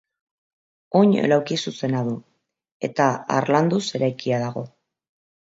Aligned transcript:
Oin 0.99 1.11
laukizuzena 1.33 2.01
du 2.09 2.15
eta 2.89 3.11
harlanduz 3.37 3.83
eraikia 4.01 4.45
dago. 4.49 4.69